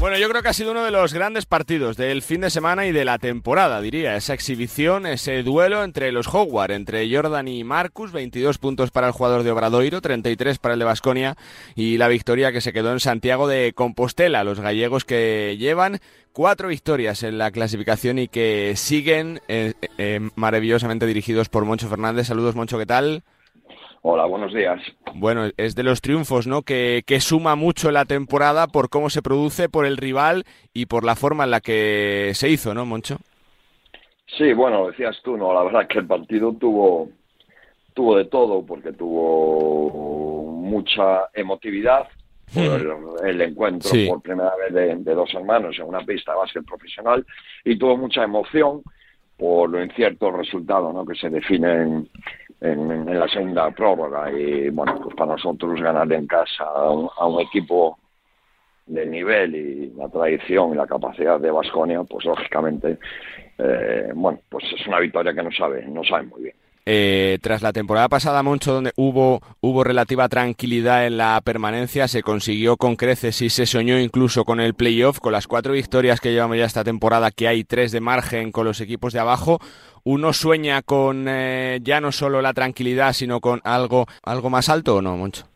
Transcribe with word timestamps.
Bueno, 0.00 0.16
yo 0.16 0.30
creo 0.30 0.40
que 0.42 0.48
ha 0.48 0.54
sido 0.54 0.70
uno 0.70 0.82
de 0.82 0.90
los 0.90 1.12
grandes 1.12 1.44
partidos 1.44 1.98
del 1.98 2.22
fin 2.22 2.40
de 2.40 2.48
semana 2.48 2.86
y 2.86 2.92
de 2.92 3.04
la 3.04 3.18
temporada, 3.18 3.82
diría. 3.82 4.16
Esa 4.16 4.32
exhibición, 4.32 5.04
ese 5.04 5.42
duelo 5.42 5.84
entre 5.84 6.10
los 6.10 6.26
Howard, 6.26 6.70
entre 6.70 7.14
Jordan 7.14 7.48
y 7.48 7.64
Marcus, 7.64 8.10
22 8.10 8.56
puntos 8.56 8.90
para 8.90 9.08
el 9.08 9.12
jugador 9.12 9.42
de 9.42 9.50
Obradoiro, 9.50 10.00
33 10.00 10.58
para 10.58 10.72
el 10.72 10.80
de 10.80 10.86
Basconia 10.86 11.36
y 11.74 11.98
la 11.98 12.08
victoria 12.08 12.50
que 12.50 12.62
se 12.62 12.72
quedó 12.72 12.92
en 12.92 13.00
Santiago 13.00 13.46
de 13.46 13.74
Compostela. 13.74 14.42
Los 14.42 14.58
gallegos 14.58 15.04
que 15.04 15.58
llevan 15.58 16.00
cuatro 16.32 16.68
victorias 16.68 17.22
en 17.22 17.36
la 17.36 17.50
clasificación 17.50 18.18
y 18.18 18.28
que 18.28 18.72
siguen 18.76 19.42
eh, 19.48 19.74
eh, 19.98 20.30
maravillosamente 20.34 21.04
dirigidos 21.04 21.50
por 21.50 21.66
Moncho 21.66 21.90
Fernández. 21.90 22.26
Saludos, 22.26 22.56
Moncho, 22.56 22.78
¿qué 22.78 22.86
tal? 22.86 23.22
Hola, 24.02 24.24
buenos 24.24 24.54
días. 24.54 24.80
Bueno, 25.14 25.50
es 25.58 25.74
de 25.74 25.82
los 25.82 26.00
triunfos, 26.00 26.46
¿no? 26.46 26.62
Que, 26.62 27.02
que 27.06 27.20
suma 27.20 27.54
mucho 27.54 27.90
la 27.90 28.06
temporada 28.06 28.66
por 28.66 28.88
cómo 28.88 29.10
se 29.10 29.20
produce, 29.20 29.68
por 29.68 29.84
el 29.84 29.98
rival 29.98 30.44
y 30.72 30.86
por 30.86 31.04
la 31.04 31.16
forma 31.16 31.44
en 31.44 31.50
la 31.50 31.60
que 31.60 32.30
se 32.34 32.48
hizo, 32.48 32.72
¿no, 32.72 32.86
Moncho? 32.86 33.18
Sí, 34.38 34.54
bueno, 34.54 34.86
decías 34.86 35.20
tú, 35.22 35.36
¿no? 35.36 35.52
La 35.52 35.64
verdad 35.64 35.86
que 35.86 35.98
el 35.98 36.06
partido 36.06 36.54
tuvo, 36.54 37.10
tuvo 37.92 38.16
de 38.16 38.24
todo, 38.24 38.64
porque 38.64 38.92
tuvo 38.92 40.50
mucha 40.50 41.28
emotividad, 41.34 42.08
por 42.54 43.26
el, 43.26 43.40
encuentro 43.42 43.90
por 44.08 44.22
primera 44.22 44.52
vez 44.56 44.72
de, 44.72 44.96
de, 44.96 45.14
dos 45.14 45.32
hermanos 45.34 45.78
en 45.78 45.84
una 45.84 46.00
pista 46.00 46.32
de 46.32 46.38
básquet 46.38 46.64
profesional, 46.64 47.26
y 47.64 47.78
tuvo 47.78 47.98
mucha 47.98 48.24
emoción 48.24 48.82
por 49.36 49.70
lo 49.70 49.82
incierto 49.82 50.30
resultado 50.30 50.92
¿no? 50.92 51.04
que 51.06 51.14
se 51.14 51.30
define 51.30 51.72
en, 51.72 52.08
en, 52.60 53.18
la 53.18 53.28
segunda 53.28 53.70
prórroga 53.70 54.30
y 54.30 54.68
bueno, 54.70 55.00
pues 55.02 55.14
para 55.14 55.32
nosotros 55.32 55.80
ganar 55.80 56.12
en 56.12 56.26
casa 56.26 56.64
a 56.64 56.90
un, 56.90 57.40
equipo 57.40 57.98
de 58.86 59.06
nivel 59.06 59.54
y 59.54 59.90
la 59.96 60.08
tradición 60.08 60.72
y 60.72 60.76
la 60.76 60.86
capacidad 60.86 61.40
de 61.40 61.50
Vasconia, 61.50 62.02
pues 62.04 62.24
lógicamente, 62.24 62.98
eh, 63.58 64.10
bueno, 64.14 64.40
pues 64.48 64.64
es 64.78 64.86
una 64.86 64.98
victoria 64.98 65.32
que 65.32 65.42
no 65.42 65.52
sabe, 65.52 65.86
no 65.86 66.04
sabe 66.04 66.24
muy 66.24 66.42
bien. 66.42 66.54
Eh, 66.86 67.38
tras 67.42 67.62
la 67.62 67.72
temporada 67.72 68.08
pasada, 68.08 68.42
Moncho, 68.42 68.72
donde 68.72 68.92
hubo, 68.96 69.40
hubo 69.60 69.84
relativa 69.84 70.28
tranquilidad 70.28 71.06
en 71.06 71.18
la 71.18 71.40
permanencia, 71.44 72.08
se 72.08 72.22
consiguió 72.22 72.76
con 72.76 72.96
creces 72.96 73.42
y 73.42 73.50
se 73.50 73.66
soñó 73.66 73.98
incluso 73.98 74.44
con 74.44 74.60
el 74.60 74.74
playoff, 74.74 75.20
con 75.20 75.32
las 75.32 75.46
cuatro 75.46 75.74
victorias 75.74 76.20
que 76.20 76.32
llevamos 76.32 76.56
ya 76.56 76.64
esta 76.64 76.82
temporada, 76.82 77.30
que 77.30 77.48
hay 77.48 77.64
tres 77.64 77.92
de 77.92 78.00
margen 78.00 78.50
con 78.50 78.64
los 78.64 78.80
equipos 78.80 79.12
de 79.12 79.20
abajo. 79.20 79.60
¿Uno 80.04 80.32
sueña 80.32 80.82
con 80.82 81.26
eh, 81.28 81.78
ya 81.82 82.00
no 82.00 82.12
solo 82.12 82.40
la 82.40 82.52
tranquilidad, 82.52 83.12
sino 83.12 83.40
con 83.40 83.60
algo, 83.64 84.06
algo 84.24 84.50
más 84.50 84.68
alto 84.68 84.96
o 84.96 85.02
no, 85.02 85.16
Moncho? 85.16 85.46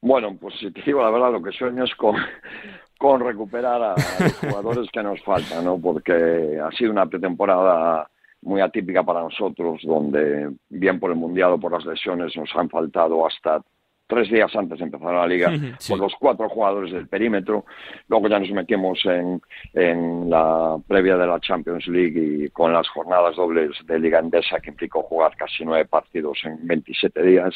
Bueno, 0.00 0.36
pues 0.38 0.54
si 0.60 0.70
te 0.70 0.82
digo 0.82 1.02
la 1.02 1.10
verdad, 1.10 1.32
lo 1.32 1.42
que 1.42 1.50
sueño 1.52 1.84
es 1.84 1.94
con, 1.94 2.16
con 2.98 3.20
recuperar 3.20 3.82
a 3.82 3.94
los 4.20 4.38
jugadores 4.38 4.88
que 4.92 5.02
nos 5.02 5.22
faltan, 5.22 5.64
¿no? 5.64 5.78
Porque 5.78 6.58
ha 6.62 6.70
sido 6.72 6.90
una 6.90 7.06
pretemporada 7.06 8.08
muy 8.42 8.60
atípica 8.60 9.02
para 9.02 9.22
nosotros, 9.22 9.80
donde 9.82 10.52
bien 10.68 11.00
por 11.00 11.10
el 11.10 11.16
Mundial 11.16 11.52
o 11.52 11.58
por 11.58 11.72
las 11.72 11.86
lesiones 11.86 12.36
nos 12.36 12.54
han 12.54 12.68
faltado 12.68 13.26
hasta 13.26 13.62
tres 14.06 14.30
días 14.30 14.54
antes 14.54 14.78
de 14.78 14.84
empezar 14.84 15.14
la 15.14 15.26
liga, 15.26 15.52
por 15.88 15.98
los 15.98 16.14
cuatro 16.18 16.48
jugadores 16.48 16.92
del 16.92 17.08
perímetro. 17.08 17.64
Luego 18.08 18.28
ya 18.28 18.38
nos 18.38 18.50
metimos 18.50 19.00
en, 19.06 19.40
en 19.72 20.30
la 20.30 20.76
previa 20.86 21.16
de 21.16 21.26
la 21.26 21.40
Champions 21.40 21.86
League 21.86 22.44
y 22.44 22.50
con 22.50 22.72
las 22.72 22.88
jornadas 22.88 23.36
dobles 23.36 23.70
de 23.86 23.98
Liga 23.98 24.18
Endesa, 24.18 24.60
que 24.60 24.70
implicó 24.70 25.02
jugar 25.02 25.36
casi 25.36 25.64
nueve 25.64 25.86
partidos 25.86 26.38
en 26.44 26.66
27 26.66 27.22
días 27.22 27.54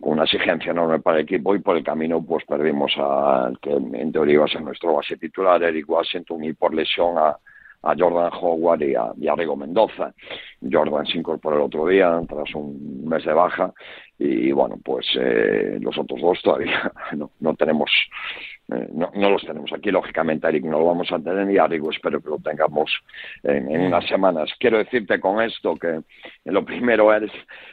con 0.00 0.14
una 0.14 0.24
exigencia 0.24 0.72
enorme 0.72 0.98
para 0.98 1.18
el 1.18 1.24
equipo 1.24 1.54
y 1.54 1.60
por 1.60 1.76
el 1.76 1.84
camino 1.84 2.22
pues 2.22 2.44
perdimos 2.44 2.92
al 2.98 3.58
que 3.60 3.70
en 3.70 4.12
teoría 4.12 4.34
iba 4.34 4.44
a 4.44 4.48
ser 4.48 4.60
nuestro 4.60 4.94
base 4.94 5.16
titular, 5.16 5.62
Eric 5.62 5.88
Washington, 5.88 6.44
y 6.44 6.52
por 6.52 6.74
lesión 6.74 7.16
a, 7.16 7.38
a 7.84 7.94
Jordan 7.96 8.30
Howard 8.40 8.82
y 8.82 8.94
a, 8.94 9.12
y 9.16 9.28
Rigo 9.28 9.56
Mendoza. 9.56 10.12
Jordan 10.60 11.06
se 11.06 11.18
incorporó 11.18 11.56
el 11.56 11.62
otro 11.62 11.86
día 11.86 12.20
tras 12.28 12.54
un 12.54 13.06
mes 13.06 13.24
de 13.24 13.32
baja 13.32 13.72
y 14.18 14.52
bueno, 14.52 14.78
pues 14.82 15.06
eh, 15.20 15.78
los 15.80 15.96
otros 15.98 16.20
dos 16.20 16.40
todavía 16.42 16.90
no, 17.16 17.30
no 17.40 17.54
tenemos, 17.54 17.90
eh, 18.72 18.88
no, 18.92 19.10
no, 19.14 19.30
los 19.30 19.42
tenemos 19.42 19.72
aquí. 19.72 19.90
Lógicamente, 19.90 20.48
Eric 20.48 20.64
no 20.64 20.78
lo 20.78 20.86
vamos 20.86 21.12
a 21.12 21.18
tener 21.18 21.50
y 21.50 21.58
a 21.58 21.66
Rigo 21.66 21.90
espero 21.90 22.20
que 22.20 22.30
lo 22.30 22.38
tengamos 22.38 22.90
en, 23.42 23.70
en, 23.70 23.82
unas 23.82 24.06
semanas. 24.06 24.50
Quiero 24.58 24.78
decirte 24.78 25.20
con 25.20 25.42
esto 25.42 25.76
que 25.76 26.00
lo 26.44 26.64
primero 26.64 27.12
es 27.14 27.30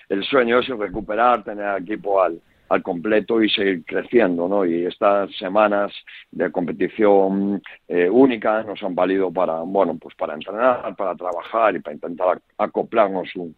el 0.10 0.24
sueño 0.24 0.60
es 0.60 0.68
recuperar, 0.68 1.44
tener 1.44 1.82
equipo 1.82 2.22
al, 2.22 2.42
al 2.72 2.82
completo 2.82 3.44
y 3.44 3.50
seguir 3.50 3.84
creciendo, 3.84 4.48
¿no? 4.48 4.66
Y 4.66 4.86
estas 4.86 5.30
semanas 5.36 5.92
de 6.32 6.50
competición 6.54 7.62
eh, 7.90 8.10
única 8.10 8.64
nos 8.64 8.82
han 8.82 8.96
valido 8.96 9.30
para, 9.30 9.60
bueno, 9.60 9.98
pues 10.02 10.16
para 10.16 10.36
entrenar, 10.36 10.96
para 10.96 11.14
trabajar 11.16 11.76
y 11.76 11.80
para 11.80 11.96
intentar 11.96 12.42
acoplarnos 12.58 13.28
un, 13.36 13.54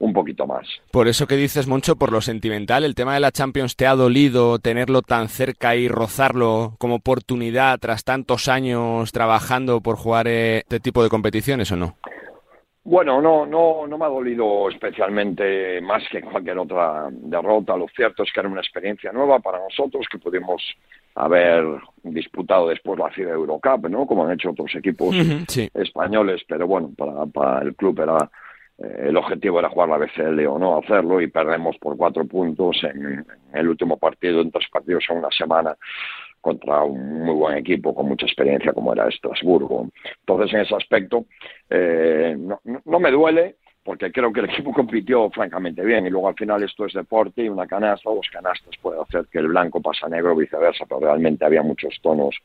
un 0.00 0.12
poquito 0.12 0.48
más. 0.48 0.66
Por 0.90 1.06
eso 1.06 1.28
que 1.28 1.36
dices, 1.36 1.68
Moncho, 1.68 1.94
por 1.94 2.10
lo 2.10 2.20
sentimental, 2.20 2.82
¿el 2.82 2.96
tema 2.96 3.14
de 3.14 3.20
la 3.20 3.30
Champions 3.30 3.76
te 3.76 3.86
ha 3.86 3.94
dolido 3.94 4.58
tenerlo 4.58 5.02
tan 5.02 5.28
cerca 5.28 5.76
y 5.76 5.86
rozarlo 5.86 6.74
como 6.78 6.96
oportunidad 6.96 7.78
tras 7.78 8.02
tantos 8.02 8.48
años 8.48 9.12
trabajando 9.12 9.80
por 9.80 9.94
jugar 9.94 10.26
eh, 10.26 10.58
este 10.58 10.80
tipo 10.80 11.04
de 11.04 11.08
competiciones 11.08 11.70
o 11.70 11.76
no? 11.76 11.96
Bueno, 12.88 13.20
no, 13.20 13.44
no, 13.44 13.84
no 13.88 13.98
me 13.98 14.04
ha 14.04 14.08
dolido 14.08 14.68
especialmente 14.68 15.80
más 15.80 16.04
que 16.08 16.20
cualquier 16.20 16.56
otra 16.56 17.08
derrota. 17.10 17.76
Lo 17.76 17.88
cierto 17.88 18.22
es 18.22 18.32
que 18.32 18.38
era 18.38 18.48
una 18.48 18.60
experiencia 18.60 19.10
nueva 19.10 19.40
para 19.40 19.58
nosotros 19.58 20.06
que 20.08 20.18
pudimos 20.18 20.62
haber 21.16 21.64
disputado 22.04 22.68
después 22.68 22.96
la 22.96 23.10
FIBA 23.10 23.32
Eurocup, 23.32 23.88
¿no? 23.88 24.06
Como 24.06 24.24
han 24.24 24.34
hecho 24.34 24.50
otros 24.50 24.72
equipos 24.76 25.16
españoles, 25.74 26.42
pero 26.46 26.68
bueno, 26.68 26.92
para, 26.96 27.26
para 27.26 27.62
el 27.62 27.74
club 27.74 27.98
era 27.98 28.30
eh, 28.78 29.06
el 29.08 29.16
objetivo 29.16 29.58
era 29.58 29.68
jugar 29.68 29.88
la 29.88 29.98
BCL 29.98 30.46
o 30.46 30.56
no 30.56 30.78
hacerlo 30.78 31.20
y 31.20 31.26
perdemos 31.26 31.76
por 31.78 31.96
cuatro 31.96 32.24
puntos 32.24 32.84
en, 32.84 33.04
en 33.04 33.26
el 33.52 33.68
último 33.68 33.96
partido, 33.96 34.40
en 34.40 34.52
tres 34.52 34.68
partidos 34.70 35.02
en 35.08 35.18
una 35.18 35.30
semana 35.32 35.76
contra 36.46 36.84
un 36.84 37.24
muy 37.24 37.34
buen 37.34 37.58
equipo 37.58 37.92
con 37.92 38.06
mucha 38.06 38.24
experiencia 38.24 38.72
como 38.72 38.92
era 38.92 39.08
Estrasburgo. 39.08 39.88
Entonces, 40.20 40.54
en 40.54 40.60
ese 40.60 40.76
aspecto, 40.76 41.24
eh, 41.68 42.36
no, 42.38 42.60
no, 42.84 43.00
me 43.00 43.10
duele 43.10 43.56
porque 43.82 44.12
creo 44.12 44.32
que 44.32 44.40
el 44.40 44.46
equipo 44.50 44.72
compitió 44.72 45.28
francamente 45.30 45.84
bien 45.84 46.06
y 46.06 46.10
luego 46.10 46.28
al 46.28 46.36
final 46.36 46.62
esto 46.62 46.86
es 46.86 46.92
deporte 46.92 47.42
y 47.42 47.48
una 47.48 47.66
canasta 47.66 48.08
o 48.08 48.14
dos 48.14 48.28
canastas 48.30 48.76
puede 48.80 49.00
hacer 49.00 49.26
que 49.26 49.38
el 49.38 49.48
blanco 49.48 49.82
pase 49.82 50.06
a 50.06 50.08
negro 50.08 50.34
o 50.34 50.36
viceversa, 50.36 50.84
pero 50.86 51.00
realmente 51.00 51.44
había 51.44 51.62
muchos 51.64 51.98
tonos 52.00 52.36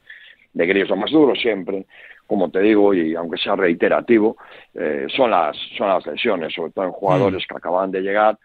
de 0.51 0.65
gris 0.65 0.89
o 0.89 0.95
más 0.95 1.11
duro 1.11 1.35
siempre, 1.35 1.85
como 2.25 2.49
te 2.49 2.59
digo, 2.59 2.95
y 2.95 3.13
aunque 3.13 3.37
sea 3.37 3.55
reiterativo, 3.55 4.35
eh, 4.73 5.05
son, 5.15 5.29
las, 5.29 5.55
son 5.77 5.89
las 5.89 6.03
lesiones, 6.07 6.55
sobre 6.55 6.71
todo 6.71 6.85
en 6.85 6.91
jugadores 6.91 7.43
mm. 7.43 7.47
que 7.47 7.57
acaban 7.57 7.91
de 7.91 8.01
llegar, 8.01 8.39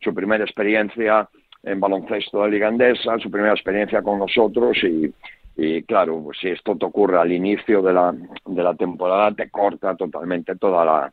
su 0.00 0.14
primera 0.14 0.44
experiencia 0.44 1.28
en 1.62 1.80
baloncesto 1.80 2.42
de 2.42 2.50
Liga 2.50 2.68
Andesa, 2.68 3.18
su 3.18 3.30
primera 3.30 3.52
experiencia 3.52 4.02
con 4.02 4.18
nosotros 4.18 4.76
y, 4.82 5.12
y 5.56 5.82
claro, 5.82 6.22
pues 6.24 6.38
si 6.38 6.48
esto 6.48 6.76
te 6.76 6.86
ocurre 6.86 7.18
al 7.18 7.32
inicio 7.32 7.82
de 7.82 7.92
la, 7.92 8.14
de 8.46 8.62
la 8.62 8.74
temporada, 8.74 9.32
te 9.32 9.50
corta 9.50 9.94
totalmente 9.94 10.56
toda 10.56 10.84
la, 10.84 11.12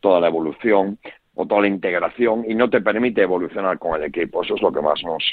toda 0.00 0.20
la 0.20 0.28
evolución 0.28 0.98
o 1.34 1.46
toda 1.46 1.62
la 1.62 1.68
integración 1.68 2.44
y 2.48 2.54
no 2.54 2.70
te 2.70 2.80
permite 2.80 3.22
evolucionar 3.22 3.78
con 3.78 4.00
el 4.00 4.06
equipo. 4.06 4.42
Eso 4.42 4.54
es 4.54 4.62
lo 4.62 4.72
que 4.72 4.80
más 4.80 5.02
nos, 5.04 5.24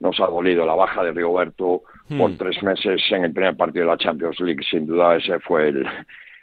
nos 0.00 0.18
ha 0.20 0.26
dolido. 0.26 0.64
La 0.64 0.74
baja 0.74 1.02
de 1.02 1.12
Rigoberto 1.12 1.82
por 2.16 2.30
hmm. 2.30 2.36
tres 2.36 2.62
meses 2.62 3.02
en 3.10 3.24
el 3.24 3.32
primer 3.32 3.56
partido 3.56 3.84
de 3.84 3.92
la 3.92 3.98
Champions 3.98 4.40
League, 4.40 4.62
sin 4.70 4.86
duda 4.86 5.16
ese 5.16 5.38
fue 5.40 5.68
el, 5.68 5.86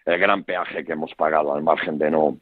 el 0.06 0.20
gran 0.20 0.44
peaje 0.44 0.84
que 0.84 0.94
hemos 0.94 1.14
pagado 1.16 1.54
al 1.54 1.64
margen 1.64 1.98
de 1.98 2.12
no 2.12 2.38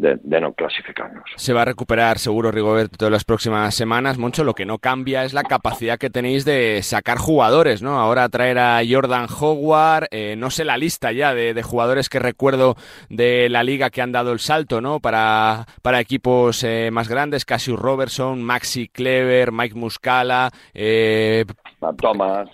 de, 0.00 0.40
no 0.40 0.52
clasificarnos. 0.52 1.24
Se 1.36 1.52
va 1.52 1.62
a 1.62 1.64
recuperar 1.66 2.18
seguro 2.18 2.50
Rigoberto 2.50 2.96
todas 2.96 3.12
las 3.12 3.24
próximas 3.24 3.74
semanas, 3.74 4.18
Moncho. 4.18 4.44
Lo 4.44 4.54
que 4.54 4.64
no 4.64 4.78
cambia 4.78 5.24
es 5.24 5.32
la 5.34 5.42
capacidad 5.42 5.98
que 5.98 6.10
tenéis 6.10 6.44
de 6.44 6.80
sacar 6.82 7.18
jugadores, 7.18 7.82
¿no? 7.82 7.98
Ahora 7.98 8.28
traer 8.28 8.58
a 8.58 8.80
Jordan 8.88 9.26
Howard, 9.28 10.08
eh, 10.10 10.36
no 10.36 10.50
sé 10.50 10.64
la 10.64 10.78
lista 10.78 11.12
ya 11.12 11.34
de, 11.34 11.60
jugadores 11.62 12.08
que 12.08 12.18
recuerdo 12.18 12.76
de 13.10 13.48
la 13.50 13.62
liga 13.62 13.90
que 13.90 14.00
han 14.00 14.12
dado 14.12 14.32
el 14.32 14.40
salto, 14.40 14.80
¿no? 14.80 15.00
Para, 15.00 15.66
para 15.82 16.00
equipos 16.00 16.64
eh, 16.64 16.90
más 16.90 17.08
grandes, 17.08 17.44
Cassius 17.44 17.78
Robertson, 17.78 18.42
Maxi 18.42 18.88
Clever, 18.88 19.52
Mike 19.52 19.74
Muscala, 19.74 20.50
eh, 20.72 21.44
Matt 21.80 21.96
Thomas, 21.98 22.48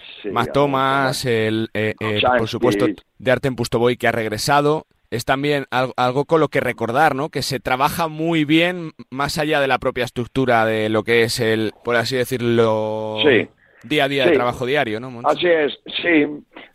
Thomas, 0.52 1.24
el, 1.24 1.70
eh, 1.72 1.94
por 2.38 2.48
supuesto, 2.48 2.86
de 3.18 3.30
Artem 3.30 3.54
Pustoboy 3.54 3.96
que 3.96 4.08
ha 4.08 4.12
regresado 4.12 4.86
es 5.16 5.24
también 5.24 5.64
algo, 5.70 6.24
con 6.24 6.40
lo 6.40 6.48
que 6.48 6.60
recordar, 6.60 7.14
¿no? 7.14 7.28
Que 7.28 7.42
se 7.42 7.60
trabaja 7.60 8.08
muy 8.08 8.44
bien 8.44 8.92
más 9.10 9.38
allá 9.38 9.60
de 9.60 9.68
la 9.68 9.78
propia 9.78 10.04
estructura 10.04 10.64
de 10.64 10.88
lo 10.88 11.02
que 11.02 11.22
es 11.22 11.40
el, 11.40 11.72
por 11.84 11.96
así 11.96 12.16
decirlo, 12.16 13.18
día 13.84 14.04
a 14.04 14.08
día 14.08 14.26
de 14.26 14.32
trabajo 14.32 14.66
diario, 14.66 15.00
¿no? 15.00 15.20
Así 15.24 15.46
es, 15.46 15.78
sí. 16.02 16.26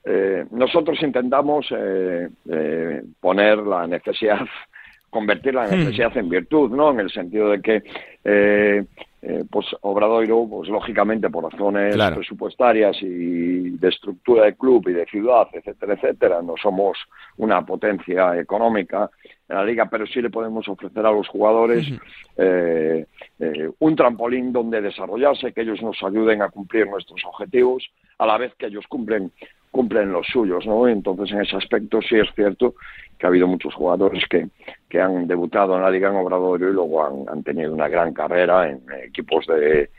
Eh, 0.03 0.45
nosotros 0.51 1.01
intentamos 1.01 1.67
eh, 1.71 2.29
eh, 2.49 3.01
poner 3.19 3.59
la 3.59 3.87
necesidad, 3.87 4.41
convertir 5.09 5.53
la 5.53 5.67
hmm. 5.67 5.77
necesidad 5.77 6.17
en 6.17 6.29
virtud, 6.29 6.71
¿no? 6.71 6.91
En 6.91 6.99
el 7.01 7.11
sentido 7.11 7.49
de 7.49 7.61
que 7.61 8.85
eh, 9.23 9.43
pues 9.49 9.67
Obradoiro, 9.81 10.47
pues 10.49 10.67
lógicamente 10.69 11.29
por 11.29 11.51
razones 11.51 11.95
presupuestarias 11.95 12.97
y 13.01 13.69
de 13.69 13.89
estructura 13.89 14.45
de 14.45 14.55
club 14.55 14.87
y 14.89 14.93
de 14.93 15.05
ciudad, 15.05 15.47
etcétera, 15.53 15.93
etcétera, 15.93 16.41
no 16.41 16.55
somos 16.57 16.97
una 17.37 17.63
potencia 17.63 18.39
económica 18.39 19.11
en 19.47 19.55
la 19.55 19.63
liga, 19.63 19.85
pero 19.85 20.07
sí 20.07 20.23
le 20.23 20.31
podemos 20.31 20.67
ofrecer 20.67 21.05
a 21.05 21.11
los 21.11 21.27
jugadores 21.27 21.87
eh, 22.35 23.05
eh, 23.39 23.69
un 23.77 23.95
trampolín 23.95 24.51
donde 24.51 24.81
desarrollarse, 24.81 25.53
que 25.53 25.61
ellos 25.61 25.83
nos 25.83 26.01
ayuden 26.01 26.41
a 26.41 26.49
cumplir 26.49 26.87
nuestros 26.87 27.21
objetivos, 27.25 27.91
a 28.17 28.25
la 28.25 28.39
vez 28.39 28.55
que 28.55 28.67
ellos 28.67 28.87
cumplen 28.87 29.31
cumplen 29.71 30.11
los 30.11 30.27
suyos, 30.27 30.65
¿no? 30.65 30.87
Entonces, 30.87 31.31
en 31.31 31.41
ese 31.41 31.55
aspecto 31.55 32.01
sí 32.01 32.15
es 32.15 32.27
cierto 32.35 32.75
que 33.17 33.25
ha 33.25 33.29
habido 33.29 33.47
muchos 33.47 33.73
jugadores 33.73 34.23
que, 34.29 34.47
que 34.89 34.99
han 34.99 35.27
debutado 35.27 35.75
en 35.75 35.83
la 35.83 35.89
Liga 35.89 36.09
en 36.09 36.15
Obradoiro 36.15 36.69
y 36.69 36.73
luego 36.73 37.27
han, 37.29 37.43
tenido 37.43 37.73
una 37.73 37.87
gran 37.87 38.13
carrera 38.13 38.69
en 38.69 38.81
equipos 39.03 39.45
de 39.47 39.89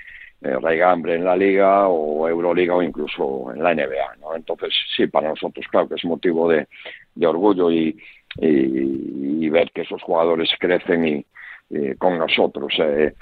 eh, 0.42 0.58
Raigambre 0.60 1.14
en 1.14 1.24
la 1.24 1.36
Liga 1.36 1.88
o 1.88 2.28
Euroliga 2.28 2.74
o 2.74 2.82
incluso 2.82 3.52
en 3.54 3.62
la 3.62 3.74
NBA, 3.74 4.16
¿no? 4.20 4.36
Entonces, 4.36 4.74
sí, 4.96 5.06
para 5.06 5.30
nosotros, 5.30 5.64
claro 5.70 5.88
que 5.88 5.94
es 5.94 6.04
motivo 6.04 6.48
de, 6.50 6.66
de 7.14 7.26
orgullo 7.26 7.70
y, 7.70 7.96
y, 8.38 9.48
ver 9.48 9.70
que 9.72 9.82
esos 9.82 10.02
jugadores 10.02 10.50
crecen 10.58 11.06
y, 11.06 11.26
con 11.98 12.18
nosotros. 12.18 12.72
Eh, 12.78 13.14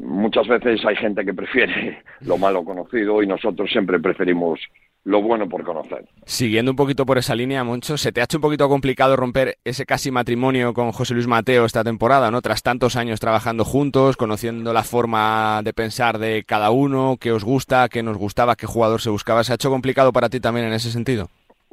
muchas 0.00 0.46
veces 0.46 0.84
hay 0.84 0.96
gente 0.96 1.24
que 1.24 1.34
prefiere 1.34 2.02
lo 2.20 2.38
malo 2.38 2.64
conocido 2.64 3.22
y 3.22 3.26
nosotros 3.26 3.70
siempre 3.70 3.98
preferimos 3.98 4.60
lo 5.04 5.22
bueno 5.22 5.48
por 5.48 5.64
conocer. 5.64 6.04
Siguiendo 6.24 6.72
un 6.72 6.76
poquito 6.76 7.06
por 7.06 7.18
esa 7.18 7.34
línea, 7.34 7.64
Moncho, 7.64 7.96
¿se 7.96 8.12
te 8.12 8.20
ha 8.20 8.24
hecho 8.24 8.38
un 8.38 8.42
poquito 8.42 8.68
complicado 8.68 9.16
romper 9.16 9.56
ese 9.64 9.86
casi 9.86 10.10
matrimonio 10.10 10.74
con 10.74 10.92
José 10.92 11.14
Luis 11.14 11.26
Mateo 11.26 11.64
esta 11.64 11.84
temporada, 11.84 12.30
¿no? 12.30 12.42
Tras 12.42 12.62
tantos 12.62 12.96
años 12.96 13.20
trabajando 13.20 13.64
juntos, 13.64 14.16
conociendo 14.16 14.72
la 14.72 14.82
forma 14.82 15.62
de 15.64 15.72
pensar 15.72 16.18
de 16.18 16.44
cada 16.44 16.70
uno, 16.70 17.16
qué 17.20 17.32
os 17.32 17.44
gusta, 17.44 17.88
qué 17.88 18.02
nos 18.02 18.18
gustaba, 18.18 18.56
qué 18.56 18.66
jugador 18.66 19.00
se 19.00 19.10
buscaba, 19.10 19.44
¿se 19.44 19.52
ha 19.52 19.54
hecho 19.54 19.70
complicado 19.70 20.12
para 20.12 20.28
ti 20.28 20.40
también 20.40 20.66
en 20.66 20.74
ese 20.74 20.90
sentido? 20.90 21.28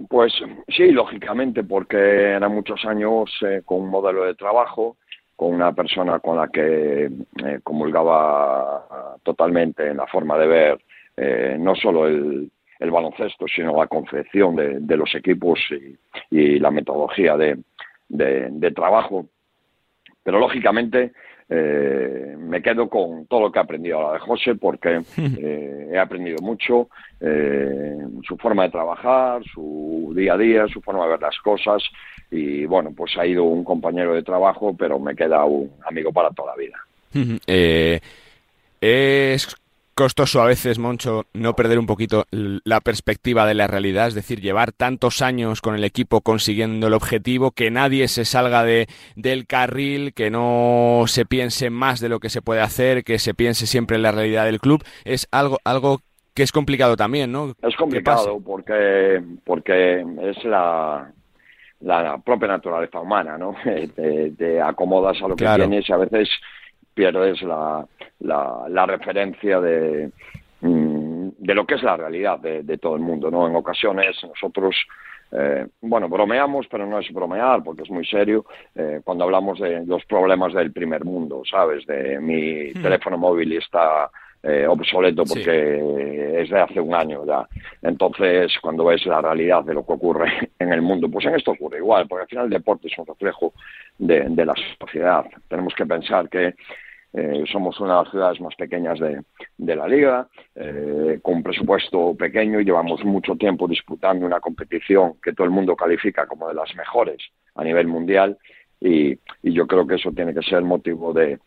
Pues 0.09 0.31
sí, 0.69 0.91
lógicamente, 0.91 1.63
porque 1.63 1.97
eran 1.97 2.53
muchos 2.53 2.85
años 2.85 3.31
eh, 3.41 3.61
con 3.65 3.81
un 3.81 3.89
modelo 3.89 4.25
de 4.25 4.35
trabajo, 4.35 4.97
con 5.35 5.53
una 5.53 5.71
persona 5.73 6.19
con 6.19 6.37
la 6.37 6.47
que 6.47 7.05
eh, 7.05 7.59
comulgaba 7.63 9.17
totalmente 9.23 9.89
en 9.89 9.97
la 9.97 10.07
forma 10.07 10.37
de 10.37 10.47
ver 10.47 10.79
eh, 11.15 11.57
no 11.59 11.75
solo 11.75 12.07
el, 12.07 12.51
el 12.79 12.91
baloncesto, 12.91 13.47
sino 13.47 13.77
la 13.77 13.87
confección 13.87 14.55
de, 14.55 14.97
los 14.97 15.13
equipos 15.15 15.59
y, 16.31 16.59
la 16.59 16.71
metodología 16.71 17.37
de, 17.37 17.57
de, 18.09 18.71
trabajo. 18.71 19.27
Pero 20.23 20.39
lógicamente 20.39 21.13
eh, 21.49 22.35
me 22.37 22.61
quedo 22.61 22.89
con 22.89 23.25
todo 23.27 23.41
lo 23.41 23.51
que 23.51 23.59
he 23.59 23.61
aprendido 23.61 23.97
ahora 23.97 24.13
de 24.13 24.19
José 24.19 24.55
porque 24.55 25.01
eh, 25.17 25.89
he 25.91 25.97
aprendido 25.97 26.37
mucho, 26.41 26.89
eh, 27.21 27.97
su 28.27 28.37
forma 28.37 28.63
de 28.63 28.71
trabajar, 28.71 29.41
su 29.53 30.13
día 30.15 30.33
a 30.33 30.37
día, 30.37 30.67
su 30.67 30.81
forma 30.81 31.05
de 31.05 31.11
ver 31.11 31.21
las 31.21 31.37
cosas 31.39 31.81
y 32.29 32.65
bueno, 32.65 32.91
pues 32.95 33.17
ha 33.17 33.25
ido 33.25 33.45
un 33.45 33.63
compañero 33.63 34.13
de 34.13 34.23
trabajo, 34.23 34.75
pero 34.77 34.99
me 34.99 35.15
queda 35.15 35.45
un 35.45 35.71
amigo 35.85 36.11
para 36.11 36.31
toda 36.31 36.53
la 36.53 36.57
vida. 36.57 36.77
es 38.81 39.55
costoso 39.97 40.43
a 40.43 40.45
veces, 40.45 40.77
Moncho, 40.77 41.25
no 41.33 41.55
perder 41.55 41.79
un 41.79 41.87
poquito 41.87 42.25
la 42.31 42.81
perspectiva 42.81 43.47
de 43.47 43.55
la 43.55 43.65
realidad, 43.65 44.07
es 44.07 44.13
decir, 44.13 44.39
llevar 44.39 44.71
tantos 44.71 45.23
años 45.23 45.59
con 45.59 45.73
el 45.73 45.83
equipo 45.83 46.21
consiguiendo 46.21 46.85
el 46.85 46.93
objetivo, 46.93 47.49
que 47.49 47.71
nadie 47.71 48.07
se 48.07 48.23
salga 48.23 48.63
de, 48.63 48.85
del 49.15 49.47
carril, 49.47 50.13
que 50.13 50.29
no 50.29 51.05
se 51.07 51.25
piense 51.25 51.71
más 51.71 51.99
de 51.99 52.09
lo 52.09 52.19
que 52.19 52.29
se 52.29 52.43
puede 52.43 52.61
hacer, 52.61 53.03
que 53.03 53.17
se 53.17 53.33
piense 53.33 53.65
siempre 53.65 53.95
en 53.97 54.03
la 54.03 54.11
realidad 54.11 54.45
del 54.45 54.59
club, 54.59 54.83
es 55.03 55.27
algo, 55.31 55.57
algo 55.63 56.01
que 56.35 56.43
es 56.43 56.51
complicado 56.51 56.95
también, 56.95 57.31
¿no? 57.31 57.55
Es 57.63 57.75
complicado 57.75 58.39
porque, 58.39 59.19
porque 59.43 60.05
es 60.21 60.43
la, 60.43 61.11
la 61.79 62.19
propia 62.19 62.49
naturaleza 62.49 62.99
humana, 62.99 63.35
¿no? 63.35 63.55
Te, 63.95 64.61
acomodas 64.61 65.17
a 65.23 65.27
lo 65.27 65.35
que 65.35 65.47
tienes 65.55 65.89
y 65.89 65.91
a 65.91 65.97
veces 65.97 66.29
pierdes 66.93 67.41
la, 67.41 67.83
la, 68.19 68.85
referencia 68.85 69.59
de, 69.59 70.11
mm, 70.61 71.29
de 71.37 71.55
lo 71.55 71.65
que 71.65 71.75
es 71.75 71.83
la 71.83 71.97
realidad 71.97 72.39
de, 72.39 72.77
todo 72.77 72.95
el 72.95 73.01
mundo, 73.01 73.29
¿no? 73.29 73.47
En 73.47 73.55
ocasiones 73.55 74.17
nosotros, 74.23 74.75
eh, 75.31 75.67
bueno, 75.81 76.09
bromeamos, 76.09 76.67
pero 76.67 76.85
no 76.85 76.99
es 76.99 77.11
bromear 77.13 77.63
porque 77.63 77.83
es 77.83 77.89
muy 77.89 78.05
serio 78.05 78.45
eh, 78.75 79.01
cuando 79.03 79.25
hablamos 79.25 79.59
de 79.59 79.85
los 79.85 80.03
problemas 80.05 80.53
del 80.53 80.71
primer 80.71 81.05
mundo, 81.05 81.43
¿sabes? 81.49 81.85
De 81.85 82.19
mi 82.19 82.71
hmm. 82.71 82.81
teléfono 82.81 83.17
móvil 83.17 83.53
está 83.53 84.09
eh, 84.43 84.65
obsoleto 84.67 85.23
porque 85.25 86.41
es 86.41 86.49
de 86.49 86.59
hace 86.59 86.79
un 86.79 86.93
año 86.93 87.25
ya. 87.25 87.47
Entonces, 87.81 88.53
cuando 88.61 88.85
ves 88.85 89.05
la 89.05 89.21
realidad 89.21 89.63
de 89.63 89.73
lo 89.73 89.85
que 89.85 89.93
ocurre 89.93 90.51
en 90.59 90.73
el 90.73 90.81
mundo, 90.81 91.09
pues 91.09 91.25
en 91.25 91.35
esto 91.35 91.51
ocurre 91.51 91.77
igual, 91.77 92.07
porque 92.07 92.23
al 92.23 92.29
final 92.29 92.45
el 92.45 92.51
deporte 92.51 92.87
es 92.87 92.97
un 92.97 93.05
reflejo 93.05 93.53
de, 93.97 94.25
de 94.29 94.45
la 94.45 94.53
sociedad. 94.79 95.25
Tenemos 95.47 95.73
que 95.75 95.85
pensar 95.85 96.29
que 96.29 96.55
eh, 97.13 97.43
somos 97.51 97.79
una 97.79 97.97
de 97.97 98.03
las 98.03 98.11
ciudades 98.11 98.41
más 98.41 98.55
pequeñas 98.55 98.99
de, 98.99 99.75
la 99.75 99.87
liga, 99.87 100.27
eh, 100.55 101.19
con 101.21 101.35
un 101.35 101.43
presupuesto 101.43 102.15
pequeño 102.15 102.59
y 102.59 102.65
llevamos 102.65 103.03
mucho 103.05 103.35
tiempo 103.35 103.67
disputando 103.67 104.25
una 104.25 104.39
competición 104.39 105.13
que 105.21 105.33
todo 105.33 105.45
el 105.45 105.51
mundo 105.51 105.75
califica 105.75 106.27
como 106.27 106.47
de 106.47 106.53
las 106.53 106.75
mejores 106.75 107.17
a 107.55 107.63
nivel 107.63 107.87
mundial 107.87 108.37
y, 108.79 109.17
yo 109.41 109.65
creo 109.65 109.87
que 109.87 109.95
eso 109.95 110.11
tiene 110.11 110.33
que 110.33 110.41
ser 110.41 110.61
motivo 110.61 111.13
de, 111.13 111.39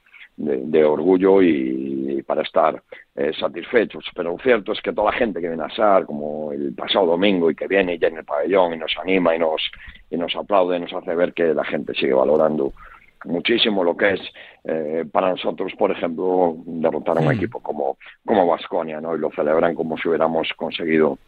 orgullo 0.84 1.42
y, 1.42 2.22
para 2.26 2.42
estar 2.42 2.82
eh, 3.14 3.32
satisfechos. 3.38 4.04
Pero 4.14 4.32
lo 4.32 4.38
cierto 4.38 4.72
es 4.72 4.80
que 4.80 4.92
toda 4.92 5.12
la 5.12 5.18
gente 5.18 5.40
que 5.40 5.48
viene 5.48 5.62
a 5.62 5.70
SAR, 5.70 6.06
como 6.06 6.52
el 6.52 6.74
pasado 6.74 7.06
domingo, 7.06 7.50
y 7.50 7.54
que 7.54 7.68
viene 7.68 7.94
y 7.94 7.98
llena 7.98 8.20
el 8.20 8.24
pabellón 8.24 8.74
y 8.74 8.78
nos 8.78 8.96
anima 8.98 9.36
y 9.36 9.38
nos, 9.38 9.62
y 10.10 10.16
nos 10.16 10.34
aplaude, 10.34 10.80
nos 10.80 10.92
hace 10.92 11.14
ver 11.14 11.32
que 11.34 11.54
la 11.54 11.64
gente 11.64 11.94
sigue 11.94 12.14
valorando 12.14 12.72
muchísimo 13.24 13.84
lo 13.84 13.96
que 13.96 14.14
es 14.14 14.20
eh, 14.64 15.04
para 15.10 15.30
nosotros, 15.30 15.72
por 15.78 15.90
ejemplo, 15.90 16.56
derrotar 16.64 17.18
a 17.18 17.20
un 17.20 17.28
mm. 17.28 17.32
equipo 17.32 17.60
como 17.60 17.98
como 18.24 18.46
Vasconia, 18.46 19.00
¿no? 19.00 19.14
Y 19.14 19.18
lo 19.18 19.30
celebran 19.30 19.74
como 19.74 19.96
si 19.98 20.08
hubiéramos 20.08 20.52
conseguido 20.56 21.18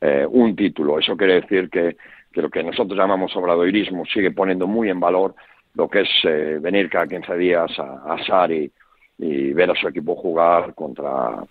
eh, 0.00 0.26
un 0.28 0.54
título. 0.56 0.98
Eso 0.98 1.16
quiere 1.16 1.40
decir 1.40 1.68
que, 1.70 1.96
que, 2.32 2.42
lo 2.42 2.50
que 2.50 2.62
nosotros 2.62 2.98
llamamos 2.98 3.34
obradoirismo 3.36 4.04
sigue 4.06 4.30
poniendo 4.30 4.66
muy 4.66 4.90
en 4.90 5.00
valor 5.00 5.34
lo 5.74 5.88
que 5.88 6.00
es 6.00 6.08
eh, 6.24 6.58
venir 6.60 6.88
cada 6.88 7.06
15 7.06 7.36
días 7.36 7.70
a, 7.78 8.14
a 8.14 8.52
y, 8.52 8.70
y 9.18 9.52
ver 9.52 9.70
a 9.70 9.74
su 9.74 9.88
equipo 9.88 10.16
jugar 10.16 10.74
contra 10.74 11.44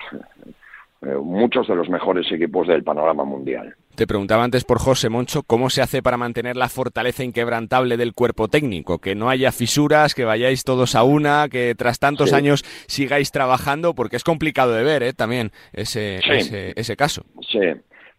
muchos 1.21 1.67
de 1.67 1.75
los 1.75 1.89
mejores 1.89 2.29
equipos 2.31 2.67
del 2.67 2.83
panorama 2.83 3.23
mundial. 3.23 3.75
Te 3.97 4.05
preguntaba 4.05 4.43
antes 4.43 4.63
por 4.63 4.77
José 4.77 5.09
Moncho, 5.09 5.41
¿cómo 5.41 5.71
se 5.71 5.81
hace 5.81 6.03
para 6.03 6.17
mantener 6.17 6.55
la 6.55 6.69
fortaleza 6.69 7.23
inquebrantable 7.23 7.97
del 7.97 8.13
cuerpo 8.13 8.47
técnico? 8.47 8.99
Que 8.99 9.15
no 9.15 9.27
haya 9.27 9.51
fisuras, 9.51 10.13
que 10.13 10.23
vayáis 10.23 10.63
todos 10.63 10.93
a 10.93 11.01
una, 11.01 11.49
que 11.49 11.73
tras 11.75 11.97
tantos 11.97 12.31
años 12.31 12.63
sigáis 12.85 13.31
trabajando, 13.31 13.95
porque 13.95 14.15
es 14.15 14.23
complicado 14.23 14.75
de 14.75 14.83
ver 14.83 15.01
¿eh? 15.01 15.13
también 15.13 15.49
ese, 15.73 16.19
ese, 16.75 16.95
caso. 16.95 17.23
Sí, 17.41 17.57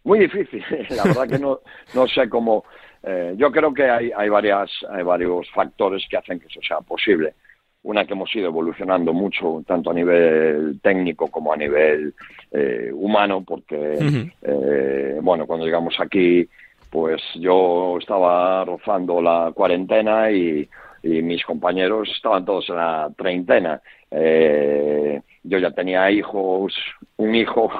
muy 0.03 0.19
difícil. 0.19 0.61
La 0.89 1.03
verdad 1.05 1.29
que 1.29 1.39
no, 1.39 1.61
no 1.95 2.07
sé 2.09 2.27
cómo. 2.27 2.65
Eh, 3.01 3.35
yo 3.37 3.49
creo 3.49 3.73
que 3.73 3.89
hay, 3.89 4.11
hay, 4.13 4.27
varias, 4.27 4.69
hay 4.89 5.03
varios 5.03 5.49
factores 5.51 6.03
que 6.09 6.17
hacen 6.17 6.41
que 6.41 6.47
eso 6.47 6.59
sea 6.61 6.81
posible 6.81 7.35
una 7.83 8.05
que 8.05 8.13
hemos 8.13 8.33
ido 8.35 8.47
evolucionando 8.47 9.13
mucho, 9.13 9.63
tanto 9.65 9.91
a 9.91 9.93
nivel 9.93 10.79
técnico 10.81 11.27
como 11.27 11.53
a 11.53 11.57
nivel 11.57 12.13
eh, 12.51 12.91
humano, 12.93 13.43
porque, 13.45 13.97
eh, 14.41 15.19
bueno, 15.21 15.47
cuando 15.47 15.65
llegamos 15.65 15.95
aquí, 15.99 16.47
pues 16.89 17.21
yo 17.35 17.97
estaba 17.99 18.65
rozando 18.65 19.21
la 19.21 19.51
cuarentena 19.53 20.31
y, 20.31 20.67
mis 21.01 21.45
compañeros 21.45 22.09
estaban 22.13 22.43
todos 22.43 22.67
en 22.67 22.75
la 22.75 23.09
treintena. 23.15 23.81
Eh, 24.11 25.21
yo 25.43 25.57
ya 25.57 25.71
tenía 25.71 26.11
hijos, 26.11 26.75
un 27.15 27.35
hijo, 27.35 27.71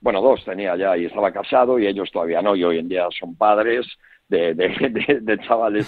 bueno, 0.00 0.20
dos 0.20 0.44
tenía 0.44 0.74
ya 0.74 0.96
y 0.96 1.04
estaba 1.04 1.30
casado 1.30 1.78
y 1.78 1.86
ellos 1.86 2.10
todavía 2.10 2.42
no, 2.42 2.56
y 2.56 2.64
hoy 2.64 2.78
en 2.78 2.88
día 2.88 3.06
son 3.16 3.36
padres 3.36 3.86
de, 4.28 4.54
de, 4.54 5.38
chavales 5.38 5.86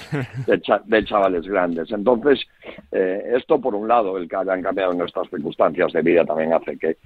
de, 0.86 1.04
chavales 1.04 1.46
grandes. 1.46 1.90
Entonces, 1.90 2.46
eh, 2.92 3.32
esto 3.36 3.60
por 3.60 3.74
un 3.74 3.88
lado, 3.88 4.18
el 4.18 4.28
que 4.28 4.36
hayan 4.36 4.62
cambiado 4.62 4.92
nuestras 4.92 5.28
circunstancias 5.30 5.92
de 5.92 6.02
vida 6.02 6.24
también 6.24 6.52
hace 6.52 6.78
que, 6.78 6.96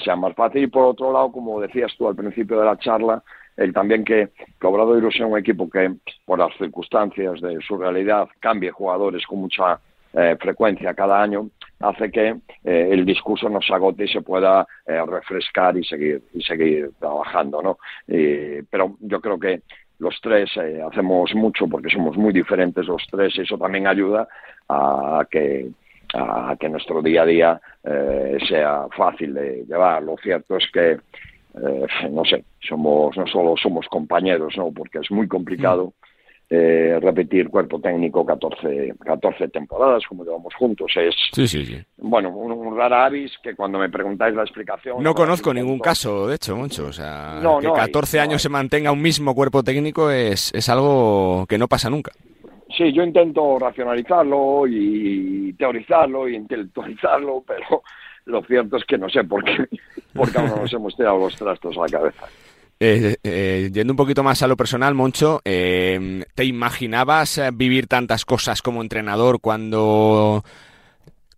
sea 0.00 0.16
más 0.16 0.34
fácil. 0.34 0.64
Y 0.64 0.66
por 0.68 0.84
otro 0.84 1.12
lado, 1.12 1.32
como 1.32 1.60
decías 1.60 1.92
tú 1.96 2.08
al 2.08 2.16
principio 2.16 2.60
de 2.60 2.66
la 2.66 2.78
charla, 2.78 3.22
el 3.56 3.72
también 3.72 4.04
que, 4.04 4.28
que 4.60 4.66
Obradoiro 4.66 5.10
sea 5.10 5.26
un 5.26 5.38
equipo 5.38 5.68
que, 5.68 5.94
por 6.24 6.38
las 6.38 6.56
circunstancias 6.58 7.40
de 7.40 7.58
su 7.66 7.76
realidad, 7.78 8.28
cambie 8.38 8.70
jugadores 8.70 9.26
con 9.26 9.40
mucha 9.40 9.80
eh, 10.12 10.36
frecuencia 10.38 10.94
cada 10.94 11.22
año, 11.22 11.48
hace 11.80 12.10
que 12.10 12.36
eh, 12.64 12.88
el 12.90 13.04
discurso 13.04 13.48
no 13.48 13.60
se 13.60 13.74
agote 13.74 14.04
y 14.04 14.08
se 14.08 14.20
pueda 14.20 14.66
refrescar 14.86 15.76
y 15.76 15.84
seguir 15.84 16.22
y 16.32 16.42
seguir 16.42 16.90
trabajando, 16.98 17.60
¿no? 17.60 17.78
pero 18.06 18.96
yo 19.00 19.20
creo 19.20 19.38
que 19.38 19.62
los 19.98 20.20
tres 20.20 20.50
eh, 20.56 20.80
hacemos 20.82 21.34
mucho 21.34 21.66
porque 21.66 21.90
somos 21.90 22.16
muy 22.16 22.32
diferentes 22.32 22.86
los 22.86 23.02
tres 23.10 23.36
y 23.36 23.42
eso 23.42 23.56
también 23.56 23.86
ayuda 23.86 24.28
a 24.68 25.26
que 25.30 25.70
a 26.14 26.56
que 26.58 26.68
nuestro 26.68 27.02
día 27.02 27.22
a 27.22 27.26
día 27.26 27.60
eh, 27.84 28.38
sea 28.48 28.86
fácil 28.96 29.34
de 29.34 29.64
llevar. 29.66 30.02
Lo 30.02 30.16
cierto 30.16 30.56
es 30.56 30.64
que, 30.72 30.92
eh, 30.92 31.86
no 32.10 32.24
sé, 32.24 32.44
somos 32.60 33.16
no 33.16 33.26
solo 33.26 33.56
somos 33.56 33.86
compañeros, 33.88 34.54
¿no? 34.56 34.70
porque 34.70 34.98
es 34.98 35.10
muy 35.10 35.26
complicado. 35.26 35.86
Mm. 35.86 36.15
Eh, 36.48 37.00
repetir 37.02 37.48
cuerpo 37.48 37.80
técnico 37.80 38.24
14, 38.24 38.94
14 39.04 39.48
temporadas, 39.48 40.04
como 40.08 40.24
llevamos 40.24 40.54
juntos. 40.54 40.92
Es, 40.94 41.14
sí, 41.32 41.48
sí, 41.48 41.66
sí. 41.66 41.76
bueno, 41.98 42.30
un, 42.30 42.76
rara 42.76 43.06
avis 43.06 43.32
que 43.42 43.56
cuando 43.56 43.80
me 43.80 43.88
preguntáis 43.88 44.32
la 44.32 44.42
explicación... 44.42 45.02
No 45.02 45.12
conozco 45.12 45.52
ningún 45.52 45.80
caso, 45.80 46.28
de 46.28 46.36
hecho, 46.36 46.54
mucho. 46.54 46.86
O 46.86 46.92
sea, 46.92 47.40
que 47.60 47.72
14 47.72 48.20
años 48.20 48.42
se 48.42 48.48
mantenga 48.48 48.92
un 48.92 49.02
mismo 49.02 49.34
cuerpo 49.34 49.64
técnico 49.64 50.08
es, 50.08 50.54
es 50.54 50.68
algo 50.68 51.46
que 51.48 51.58
no 51.58 51.66
pasa 51.66 51.90
nunca. 51.90 52.12
Sí, 52.76 52.92
yo 52.92 53.02
intento 53.02 53.58
racionalizarlo 53.58 54.66
y 54.68 55.52
teorizarlo 55.54 56.28
y 56.28 56.36
intelectualizarlo, 56.36 57.42
pero 57.46 57.82
lo 58.26 58.42
cierto 58.42 58.76
es 58.76 58.84
que 58.84 58.98
no 58.98 59.08
sé 59.08 59.24
por 59.24 59.42
qué, 59.44 59.66
porque 60.14 60.38
aún 60.38 60.50
no 60.50 60.56
nos 60.56 60.72
hemos 60.74 60.96
tirado 60.96 61.18
los 61.18 61.34
trastos 61.36 61.76
a 61.76 61.80
la 61.80 61.88
cabeza. 61.88 62.26
Eh, 62.78 63.16
eh, 63.24 63.70
yendo 63.72 63.94
un 63.94 63.96
poquito 63.96 64.22
más 64.22 64.42
a 64.42 64.46
lo 64.46 64.56
personal, 64.56 64.94
Moncho, 64.94 65.40
eh, 65.44 66.24
¿te 66.34 66.44
imaginabas 66.44 67.40
vivir 67.54 67.86
tantas 67.86 68.26
cosas 68.26 68.60
como 68.60 68.82
entrenador 68.82 69.40
cuando 69.40 70.44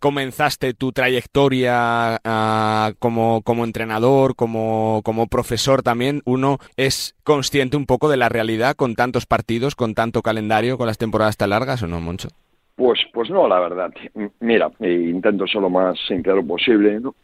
comenzaste 0.00 0.74
tu 0.74 0.90
trayectoria 0.90 2.18
ah, 2.24 2.92
como, 2.98 3.42
como, 3.42 3.64
entrenador, 3.64 4.34
como, 4.34 5.00
como, 5.04 5.28
profesor 5.28 5.82
también? 5.82 6.22
Uno 6.24 6.58
es 6.76 7.14
consciente 7.22 7.76
un 7.76 7.86
poco 7.86 8.08
de 8.08 8.16
la 8.16 8.28
realidad 8.28 8.74
con 8.74 8.96
tantos 8.96 9.26
partidos, 9.26 9.76
con 9.76 9.94
tanto 9.94 10.22
calendario, 10.22 10.76
con 10.76 10.88
las 10.88 10.98
temporadas 10.98 11.36
tan 11.36 11.50
largas, 11.50 11.82
¿o 11.84 11.86
no, 11.86 12.00
Moncho? 12.00 12.30
Pues, 12.74 12.98
pues 13.12 13.30
no, 13.30 13.46
la 13.46 13.60
verdad. 13.60 13.92
Mira, 14.40 14.70
intento 14.80 15.46
ser 15.46 15.60
lo 15.60 15.70
más 15.70 15.96
sincero 16.06 16.44
posible, 16.44 16.98
¿no? 16.98 17.14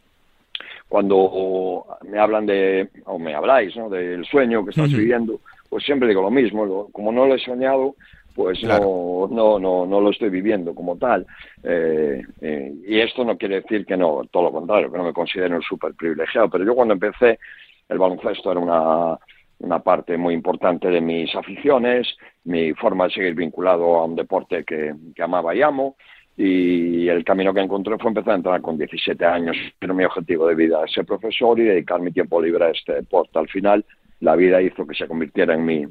Cuando 0.87 1.85
me 2.03 2.19
hablan 2.19 2.45
de, 2.45 2.89
o 3.05 3.17
me 3.17 3.33
habláis, 3.33 3.75
¿no? 3.75 3.89
del 3.89 4.25
sueño 4.25 4.63
que 4.63 4.71
estás 4.71 4.91
viviendo, 4.91 5.39
pues 5.69 5.83
siempre 5.83 6.07
digo 6.07 6.21
lo 6.21 6.31
mismo, 6.31 6.89
como 6.91 7.11
no 7.11 7.25
lo 7.25 7.35
he 7.35 7.39
soñado, 7.39 7.95
pues 8.35 8.61
no, 8.63 9.27
no, 9.31 9.57
no, 9.57 9.85
no 9.85 10.01
lo 10.01 10.09
estoy 10.09 10.29
viviendo 10.29 10.75
como 10.75 10.97
tal. 10.97 11.25
Eh, 11.63 12.21
eh, 12.41 12.73
y 12.85 12.99
esto 12.99 13.23
no 13.23 13.37
quiere 13.37 13.61
decir 13.61 13.85
que 13.85 13.95
no, 13.95 14.23
todo 14.29 14.43
lo 14.43 14.51
contrario, 14.51 14.91
que 14.91 14.97
no 14.97 15.05
me 15.05 15.13
considero 15.13 15.55
un 15.55 15.61
súper 15.61 15.93
privilegiado, 15.93 16.49
pero 16.49 16.65
yo 16.65 16.75
cuando 16.75 16.93
empecé, 16.93 17.39
el 17.87 17.97
baloncesto 17.97 18.51
era 18.51 18.59
una, 18.59 19.17
una 19.59 19.79
parte 19.79 20.17
muy 20.17 20.33
importante 20.33 20.89
de 20.89 20.99
mis 20.99 21.33
aficiones, 21.33 22.07
mi 22.43 22.73
forma 22.73 23.05
de 23.05 23.13
seguir 23.13 23.35
vinculado 23.35 23.95
a 23.95 24.05
un 24.05 24.15
deporte 24.15 24.65
que, 24.65 24.93
que 25.15 25.23
amaba 25.23 25.55
y 25.55 25.61
amo, 25.61 25.95
y 26.37 27.07
el 27.07 27.23
camino 27.23 27.53
que 27.53 27.61
encontré 27.61 27.97
fue 27.97 28.09
empezar 28.09 28.33
a 28.33 28.35
entrenar 28.37 28.61
con 28.61 28.77
17 28.77 29.25
años. 29.25 29.55
Pero 29.79 29.93
mi 29.93 30.03
objetivo 30.03 30.47
de 30.47 30.55
vida 30.55 30.83
es 30.85 30.93
ser 30.93 31.05
profesor 31.05 31.59
y 31.59 31.63
dedicar 31.63 32.01
mi 32.01 32.11
tiempo 32.11 32.41
libre 32.41 32.65
a 32.65 32.69
este 32.71 32.93
deporte. 32.93 33.39
Al 33.39 33.47
final, 33.47 33.85
la 34.19 34.35
vida 34.35 34.61
hizo 34.61 34.85
que 34.85 34.95
se 34.95 35.07
convirtiera 35.07 35.53
en 35.53 35.65
mi, 35.65 35.85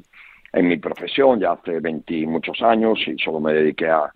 en 0.53 0.67
mi 0.67 0.77
profesión 0.77 1.39
ya 1.39 1.53
hace 1.53 1.79
20 1.79 2.27
muchos 2.27 2.61
años 2.61 2.99
y 3.07 3.17
solo 3.17 3.39
me 3.39 3.53
dediqué 3.53 3.87
a, 3.87 4.11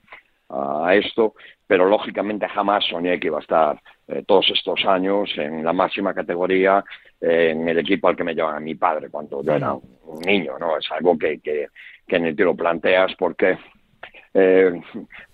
a 0.49 0.95
esto, 0.95 1.35
pero 1.65 1.85
lógicamente 1.85 2.47
jamás 2.47 2.85
soñé 2.85 3.19
que 3.19 3.27
iba 3.27 3.37
a 3.37 3.41
estar 3.41 3.81
eh, 4.07 4.23
todos 4.25 4.49
estos 4.53 4.83
años 4.85 5.29
en 5.37 5.63
la 5.63 5.73
máxima 5.73 6.13
categoría 6.13 6.83
en 7.21 7.67
el 7.67 7.79
equipo 7.79 8.07
al 8.07 8.15
que 8.15 8.23
me 8.23 8.33
llevaba 8.33 8.59
mi 8.61 8.75
padre 8.75 9.09
cuando 9.09 9.43
yo 9.43 9.53
era 9.53 9.73
un 9.73 10.19
niño, 10.25 10.57
¿no? 10.57 10.77
Es 10.77 10.89
algo 10.89 11.17
que, 11.17 11.39
que, 11.39 11.67
que 12.07 12.19
ni 12.19 12.33
te 12.33 12.45
lo 12.45 12.55
planteas 12.55 13.13
porque 13.17 13.57
eh, 14.33 14.81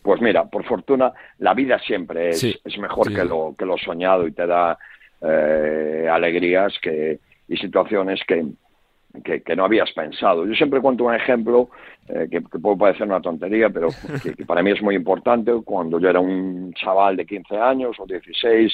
pues 0.02 0.22
mira, 0.22 0.46
por 0.46 0.64
fortuna, 0.66 1.12
la 1.40 1.54
vida 1.54 1.80
siempre 1.80 2.30
es, 2.30 2.44
es 2.44 2.78
mejor 2.78 3.14
que, 3.14 3.25
lo, 3.25 3.56
que 3.58 3.66
lo 3.66 3.78
soñado 3.78 4.28
y 4.28 4.32
te 4.32 4.48
da 4.48 4.78
eh, 5.22 6.08
alegrías 6.12 6.74
que, 6.82 7.20
y 7.48 7.58
situaciones 7.58 8.22
que, 8.28 8.46
que, 9.24 9.56
no 9.56 9.66
habías 9.66 9.92
pensado. 9.92 10.46
Yo 10.46 10.54
siempre 10.56 10.82
cuento 10.82 11.06
un 11.06 11.16
ejemplo 11.16 11.70
eh, 12.08 12.28
que, 12.30 12.42
puede 12.42 12.78
parecer 12.78 13.08
una 13.08 13.22
tontería, 13.22 13.70
pero 13.70 13.90
que, 14.24 14.46
para 14.46 14.64
mí 14.64 14.72
es 14.72 14.82
muy 14.82 14.96
importante. 14.96 15.52
Cuando 15.64 16.00
yo 16.00 16.10
era 16.10 16.20
un 16.20 16.74
chaval 16.74 17.18
de 17.18 17.25
15 17.25 17.58
años 17.58 17.96
o 18.00 18.06
16 18.06 18.74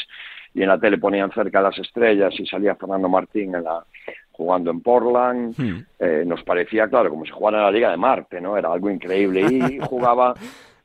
y 0.54 0.62
en 0.62 0.68
la 0.68 0.80
tele 0.80 0.98
ponían 0.98 1.32
cerca 1.32 1.62
las 1.62 1.78
estrellas 1.80 2.34
y 2.38 2.46
salía 2.46 2.76
Fernando 2.76 3.10
Martín 3.10 3.56
en 3.56 3.64
la, 3.64 3.86
jugando 4.42 4.72
en 4.72 4.82
Portland, 4.82 5.54
hmm. 5.56 5.86
eh, 6.00 6.24
nos 6.26 6.44
parecía, 6.44 6.88
claro, 6.88 7.12
como 7.12 7.26
si 7.26 7.32
jugara 7.32 7.60
en 7.60 7.64
la 7.66 7.72
Liga 7.72 7.92
de 7.92 7.98
Marte, 7.98 8.42
¿no? 8.42 8.58
Era 8.58 8.74
algo 8.74 8.90
increíble. 8.90 9.42
Y 9.42 9.80
jugaba, 9.88 10.34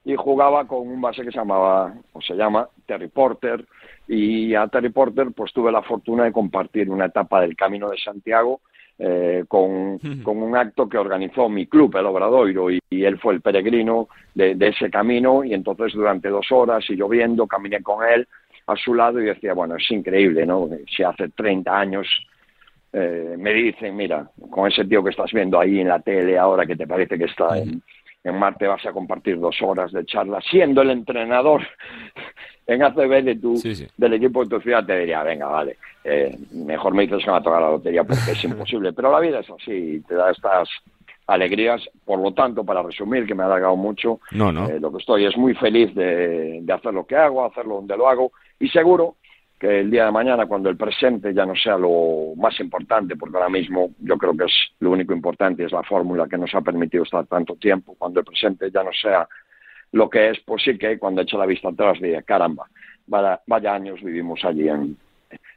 y 0.05 0.15
jugaba 0.15 0.67
con 0.67 0.87
un 0.87 1.01
base 1.01 1.23
que 1.23 1.31
se 1.31 1.39
llamaba, 1.39 1.95
o 2.13 2.21
se 2.21 2.35
llama, 2.35 2.69
Terry 2.85 3.09
Porter, 3.09 3.65
y 4.07 4.55
a 4.55 4.69
Terry 4.69 4.91
Porter 4.91 5.29
pues 5.35 5.55
tuve 5.55 5.73
la 5.73 5.81
fortuna 5.81 6.25
de 6.25 6.33
compartir 6.33 6.91
una 6.91 7.07
etapa 7.07 7.41
del 7.41 7.57
Camino 7.57 7.89
de 7.89 7.97
Santiago 7.97 8.61
eh, 8.99 9.45
con, 9.49 9.95
hmm. 9.95 10.23
con, 10.23 10.43
un 10.43 10.55
acto 10.55 10.87
que 10.87 10.99
organizó 10.99 11.49
mi 11.49 11.67
club, 11.67 11.97
el 11.97 12.07
Obradoiro, 12.07 12.71
y, 12.71 12.81
él 12.91 13.19
fue 13.19 13.33
el 13.33 13.41
peregrino 13.41 14.09
de, 14.35 14.55
de, 14.55 14.69
ese 14.69 14.91
camino, 14.91 15.45
y 15.45 15.55
entonces 15.55 15.95
durante 15.95 16.29
dos 16.29 16.53
horas 16.53 16.85
y 16.91 16.95
lloviendo 16.95 17.47
caminé 17.47 17.83
con 17.83 18.07
él 18.07 18.29
a 18.67 18.77
su 18.77 18.95
lado 18.95 19.21
y 19.21 19.25
decía, 19.25 19.55
bueno, 19.55 19.77
es 19.77 19.91
increíble, 19.91 20.45
¿no? 20.45 20.69
Si 20.95 21.03
hace 21.03 21.31
30 21.31 21.79
años 21.79 22.07
eh, 22.93 23.35
me 23.39 23.53
dicen, 23.53 23.97
mira, 23.97 24.31
con 24.51 24.71
ese 24.71 24.85
tío 24.85 25.03
que 25.03 25.11
estás 25.11 25.31
viendo 25.33 25.59
ahí 25.59 25.81
en 25.81 25.89
la 25.89 26.01
tele 26.01 26.39
ahora 26.39 26.67
que 26.67 26.77
te 26.77 26.87
parece 26.87 27.19
que 27.19 27.25
está 27.25 27.59
en, 27.59 27.83
Marte 28.25 28.67
vas 28.67 28.85
a 28.85 28.93
compartir 28.93 29.39
dos 29.39 29.57
horas 29.63 29.93
de 29.93 30.05
charla, 30.05 30.41
siendo 30.41 30.83
el 30.83 30.91
entrenador 30.91 31.63
en 32.67 32.83
ACB 32.83 33.23
de 33.23 33.37
tu, 33.37 33.55
del 33.97 34.15
equipo 34.15 34.43
de 34.43 34.51
tu 34.51 34.61
ciudad, 34.61 34.85
te 34.85 34.99
diría, 34.99 35.23
venga, 35.23 35.47
vale, 35.47 35.77
eh, 36.03 36.37
mejor 36.53 36.93
me 36.93 37.03
dices 37.03 37.21
que 37.21 37.27
me 37.27 37.33
va 37.33 37.39
a 37.39 37.43
tocar 37.43 37.63
la 37.63 37.71
lotería 37.71 38.03
porque 38.03 38.33
es 38.33 38.45
imposible. 38.45 38.93
Pero 38.93 39.13
la 39.13 39.21
vida 39.21 39.39
es 39.41 39.51
así, 39.51 40.03
te 40.09 40.15
da 40.15 40.33
estas 40.33 40.69
alegrías. 41.29 41.89
Por 42.05 42.19
lo 42.19 42.33
tanto, 42.33 42.65
para 42.65 42.83
resumir, 42.83 43.27
que 43.27 43.35
me 43.35 43.45
ha 43.45 43.47
alargado 43.47 43.77
mucho, 43.77 44.21
no, 44.33 44.51
no. 44.51 44.69
Eh, 44.69 44.81
lo 44.81 44.91
que 44.91 44.99
estoy 44.99 45.25
es 45.25 45.37
muy 45.37 45.55
feliz 45.55 45.95
de, 45.95 46.61
de 46.63 46.73
hacer 46.73 46.95
lo 46.95 47.07
que 47.07 47.17
hago, 47.17 47.45
hacerlo 47.45 47.77
donde 47.77 47.97
lo 47.97 48.09
hago, 48.09 48.33
y 48.59 48.69
seguro 48.69 49.17
que 49.59 49.81
el 49.81 49.91
día 49.91 50.05
de 50.07 50.13
mañana, 50.13 50.47
cuando 50.47 50.69
el 50.69 50.77
presente 50.77 51.33
ya 51.33 51.47
no 51.47 51.55
sea 51.57 51.79
lo 51.79 52.35
más 52.37 52.59
importante, 52.61 53.17
porque 53.17 53.37
ahora 53.37 53.49
mismo 53.49 53.91
yo 54.01 54.17
creo 54.19 54.37
que 54.37 54.45
es 54.45 54.55
lo 54.81 54.91
único 54.91 55.15
importante, 55.15 55.65
es 55.65 55.73
la 55.73 55.83
fórmula 55.83 56.27
que 56.29 56.37
nos 56.37 56.55
ha 56.55 56.61
permitido 56.61 57.05
estar 57.05 57.27
tanto 57.27 57.55
tiempo, 57.57 57.95
cuando 57.97 58.21
el 58.21 58.27
presente 58.27 58.71
ya 58.71 58.83
no 58.83 58.91
sea 58.93 59.27
lo 59.93 60.11
que 60.11 60.31
es, 60.31 60.39
pues 60.45 60.63
sí 60.63 60.77
que 60.77 60.99
cuando 60.99 61.23
echo 61.23 61.39
la 61.39 61.47
vista 61.47 61.69
atrás 61.69 61.99
diría, 62.01 62.23
caramba, 62.23 62.69
vaya, 63.07 63.75
años 63.75 64.03
vivimos 64.03 64.45
allí 64.45 64.69
en, 64.69 64.97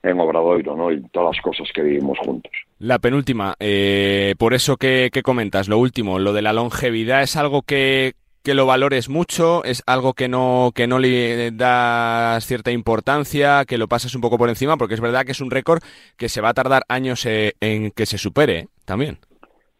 en 0.04 0.20
Obradoiro, 0.20 0.78
¿no? 0.78 0.92
Y 0.92 1.02
todas 1.10 1.36
las 1.36 1.44
cosas 1.44 1.68
que 1.74 1.82
vivimos 1.82 2.18
juntos. 2.20 2.52
La 2.78 3.00
penúltima, 3.00 3.56
eh, 3.60 4.36
por 4.38 4.54
eso 4.54 4.78
que, 4.78 5.10
que 5.12 5.24
comentas, 5.24 5.68
lo 5.68 5.78
último, 5.78 6.20
lo 6.20 6.32
de 6.32 6.42
la 6.42 6.54
longevidad 6.54 7.22
es 7.22 7.36
algo 7.36 7.64
que, 7.64 8.14
que 8.44 8.54
lo 8.54 8.66
valores 8.66 9.10
mucho, 9.10 9.64
es 9.64 9.84
algo 9.86 10.14
que 10.14 10.28
no, 10.28 10.72
que 10.74 10.88
no 10.88 11.00
le 11.00 11.52
das 11.52 12.46
cierta 12.46 12.72
importancia, 12.72 13.66
que 13.66 13.78
lo 13.78 13.88
pasas 13.88 14.16
un 14.16 14.22
poco 14.22 14.38
por 14.38 14.50
encima, 14.50 14.78
porque 14.78 14.94
es 14.94 15.02
verdad 15.02 15.26
que 15.26 15.34
es 15.34 15.42
un 15.42 15.52
récord 15.52 15.82
que 16.18 16.30
se 16.30 16.42
va 16.42 16.50
a 16.50 16.54
tardar 16.54 16.84
años 16.88 17.26
eh, 17.26 17.54
en 17.60 17.92
que 17.92 18.06
se 18.06 18.18
supere 18.18 18.60
¿eh? 18.60 18.68
también. 18.86 19.18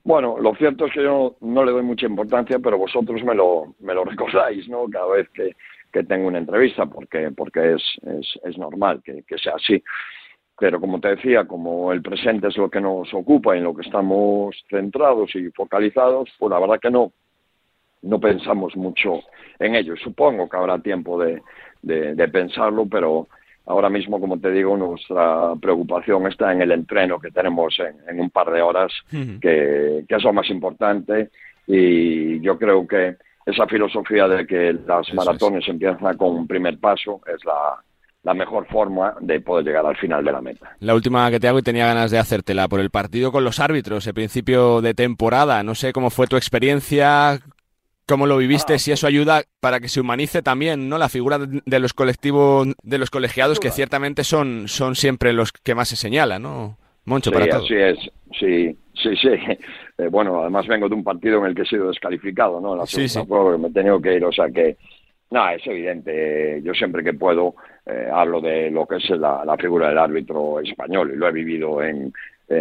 Bueno, 0.04 0.38
lo 0.40 0.56
cierto 0.56 0.86
es 0.86 0.94
que 0.94 1.04
yo 1.04 1.36
no 1.42 1.64
le 1.64 1.72
doy 1.72 1.84
mucha 1.84 2.08
importancia, 2.08 2.58
pero 2.60 2.78
vosotros 2.78 3.24
me 3.24 3.36
lo, 3.36 3.76
me 3.80 3.94
lo 3.94 4.04
recordáis, 4.06 4.68
¿no? 4.68 4.86
Cada 4.90 5.08
vez 5.08 5.30
que, 5.30 5.56
que 5.92 6.04
tengo 6.04 6.28
una 6.28 6.40
entrevista, 6.40 6.86
porque, 6.86 7.32
porque 7.36 7.74
es, 7.74 7.84
es, 8.44 8.58
normal 8.58 9.02
que, 9.04 9.24
que 9.24 9.38
sea 9.38 9.54
así. 9.56 9.84
Pero 10.58 10.80
como 10.80 11.00
te 11.00 11.16
decía, 11.16 11.46
como 11.46 11.92
el 11.94 12.02
presente 12.02 12.48
es 12.48 12.58
lo 12.58 12.70
que 12.70 12.82
nos 12.82 13.14
ocupa 13.14 13.56
y 13.56 13.60
en 13.60 13.66
lo 13.66 13.76
que 13.76 13.84
estamos 13.84 14.56
centrados 14.70 15.34
y 15.36 15.50
focalizados, 15.52 16.30
pues 16.38 16.50
la 16.50 16.60
verdad 16.60 16.80
que 16.82 16.92
no, 16.92 17.14
no 18.02 18.20
pensamos 18.20 18.76
mucho 18.76 19.22
en 19.60 19.76
ello. 19.76 19.96
Supongo 19.98 20.50
que 20.50 20.58
habrá 20.58 20.80
tiempo 20.80 21.22
de, 21.22 21.42
de, 21.82 22.28
pensarlo, 22.28 22.86
pero 22.86 23.28
ahora 23.66 23.90
mismo, 23.90 24.20
como 24.20 24.40
te 24.40 24.52
digo, 24.52 24.78
nuestra 24.78 25.54
preocupación 25.62 26.28
está 26.28 26.52
en 26.52 26.62
el 26.62 26.72
entreno 26.72 27.20
que 27.20 27.32
tenemos 27.32 27.78
en, 27.80 28.20
un 28.20 28.30
par 28.30 28.52
de 28.52 28.62
horas, 28.62 28.92
que, 29.10 30.06
que, 30.08 30.16
es 30.16 30.24
lo 30.24 30.34
más 30.34 30.50
importante. 30.50 31.30
Y 31.68 32.40
yo 32.42 32.58
creo 32.58 32.88
que 32.88 33.18
esa 33.46 33.68
filosofía 33.68 34.28
de 34.28 34.46
que 34.46 34.74
las 34.88 35.14
maratones 35.14 35.68
empiezan 35.68 36.18
con 36.18 36.36
un 36.36 36.48
primer 36.48 36.80
paso 36.80 37.22
es 37.28 37.44
la, 37.46 37.82
la 38.24 38.34
mejor 38.34 38.68
forma 38.68 39.16
de 39.22 39.40
poder 39.40 39.66
llegar 39.66 39.86
al 39.86 39.98
final 39.98 40.24
de 40.24 40.32
la 40.32 40.42
meta. 40.42 40.76
La 40.80 40.94
última 40.94 41.30
que 41.32 41.40
te 41.40 41.48
hago 41.48 41.60
y 41.60 41.64
tenía 41.64 41.86
ganas 41.86 42.12
de 42.12 42.20
hacértela 42.20 42.68
por 42.68 42.80
el 42.80 42.90
partido 42.90 43.32
con 43.32 43.44
los 43.44 43.60
árbitros, 43.60 44.06
el 44.08 44.14
principio 44.14 44.82
de 44.82 44.94
temporada. 44.94 45.64
No 45.64 45.76
sé 45.76 45.94
cómo 45.94 46.10
fue 46.10 46.28
tu 46.28 46.36
experiencia, 46.36 47.40
cómo 48.10 48.26
lo 48.26 48.38
viviste, 48.38 48.74
ah. 48.74 48.80
si 48.80 48.92
eso 48.92 49.06
ayuda 49.06 49.44
para 49.62 49.80
que 49.80 49.88
se 49.88 50.02
humanice 50.02 50.42
también, 50.42 50.90
¿no? 50.90 50.98
La 50.98 51.10
figura 51.10 51.38
de 51.38 51.80
los 51.80 51.94
colectivos, 51.94 52.68
de 52.82 52.98
los 52.98 53.12
colegiados, 53.12 53.60
que 53.60 53.70
ciertamente 53.70 54.24
son, 54.24 54.68
son 54.68 54.96
siempre 54.96 55.32
los 55.32 55.52
que 55.52 55.76
más 55.76 55.90
se 55.90 55.96
señalan, 55.96 56.42
¿no? 56.42 56.78
Moncho, 57.06 57.32
para 57.32 57.48
todo. 57.48 57.64
Así 57.64 57.76
es, 57.76 57.98
sí, 58.38 58.78
sí, 58.96 59.16
sí. 59.16 59.30
Eh, 60.00 60.08
bueno, 60.10 60.40
además 60.40 60.66
vengo 60.66 60.88
de 60.88 60.96
un 60.96 61.04
partido 61.04 61.40
en 61.40 61.48
el 61.48 61.56
que 61.56 61.64
he 61.64 61.66
sido 61.66 61.90
descalificado, 61.90 62.62
¿no? 62.62 62.76
La 62.76 62.86
sí, 62.86 63.10
sí. 63.10 63.20
me 63.60 63.68
he 63.68 63.72
tenido 63.72 64.02
que 64.02 64.16
ir, 64.16 64.24
o 64.24 64.32
sea 64.32 64.50
que 64.50 64.78
No, 65.30 65.50
es 65.50 65.66
evidente. 65.68 66.62
Yo 66.64 66.74
siempre 66.74 67.04
que 67.04 67.14
puedo 67.14 67.56
eh, 67.86 68.08
hablo 68.12 68.40
de 68.40 68.72
lo 68.72 68.86
que 68.86 68.96
es 68.96 69.10
la, 69.10 69.58
figura 69.60 69.90
del 69.90 69.98
árbitro 69.98 70.62
español 70.62 71.12
y 71.14 71.18
lo 71.18 71.28
he 71.28 71.32
vivido 71.32 71.84
en, 71.84 72.14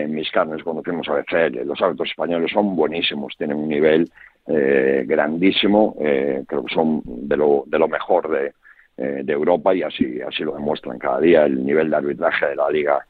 mis 0.08 0.30
carnes 0.30 0.62
cuando 0.62 0.82
fuimos 0.82 1.08
a 1.08 1.14
BCL. 1.14 1.64
Los 1.64 1.80
árbitros 1.80 2.10
españoles 2.10 2.50
son 2.52 2.76
buenísimos, 2.76 3.34
tienen 3.38 3.56
un 3.56 3.68
nivel 3.68 4.10
eh, 4.48 5.04
grandísimo, 5.06 5.96
eh, 6.00 6.42
creo 6.46 6.64
que 6.64 6.74
son 6.74 7.02
de 7.04 7.36
lo, 7.36 7.64
de 7.66 7.78
lo 7.78 7.88
mejor 7.88 8.30
de, 8.30 8.52
de 8.96 9.32
Europa 9.32 9.72
y 9.74 9.82
así, 9.82 10.20
así 10.20 10.42
lo 10.42 10.54
demuestran 10.54 10.98
cada 10.98 11.20
día. 11.20 11.44
El 11.44 11.64
nivel 11.64 11.88
de 11.88 11.96
arbitraje 11.96 12.46
de 12.46 12.56
la 12.56 12.68
liga 12.68 13.06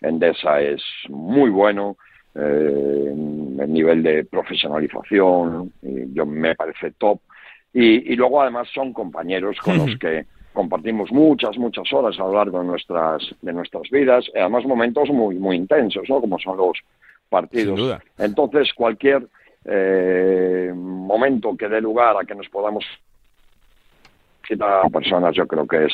endesa 0.00 0.60
es 0.60 0.82
muy 1.08 1.50
bueno. 1.50 1.96
el 2.34 3.72
nivel 3.72 4.02
de 4.02 4.24
profesionalización 4.24 5.72
yo 6.12 6.26
me 6.26 6.56
parece 6.56 6.90
top 6.92 7.20
y, 7.72 8.16
luego 8.16 8.42
además 8.42 8.68
son 8.74 8.92
compañeros 8.92 9.56
con 9.60 9.78
los 9.78 9.96
que 9.98 10.26
compartimos 10.52 11.12
muchas, 11.12 11.56
muchas 11.58 11.92
horas 11.92 12.18
a 12.18 12.22
lo 12.22 12.34
largo 12.34 12.60
de 12.60 12.66
nuestras, 12.66 13.22
de 13.42 13.52
nuestras 13.52 13.88
vidas, 13.90 14.24
y 14.34 14.38
además 14.38 14.64
momentos 14.64 15.08
muy, 15.10 15.36
muy 15.36 15.56
intensos, 15.56 16.02
¿no? 16.08 16.20
Como 16.20 16.38
son 16.38 16.56
los 16.56 16.78
partidos. 17.28 18.00
Entonces, 18.18 18.72
cualquier 18.74 19.28
eh, 19.68 20.72
momento 20.74 21.56
que 21.56 21.68
dé 21.68 21.80
lugar 21.80 22.16
a 22.16 22.24
que 22.24 22.34
nos 22.34 22.48
podamos 22.48 22.84
a 24.60 24.88
personas 24.88 25.34
yo 25.34 25.46
creo 25.46 25.66
que 25.66 25.84
es 25.84 25.92